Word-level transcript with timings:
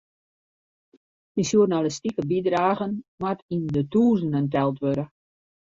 Syn 1.35 1.45
sjoernalistike 1.49 2.23
bydragen 2.31 2.93
moat 3.19 3.39
yn 3.55 3.63
de 3.75 3.81
tûzenen 3.91 4.45
teld 4.53 4.75
wurde. 4.83 5.05